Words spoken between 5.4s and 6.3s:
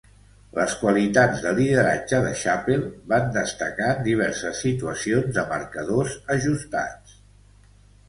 de marcadors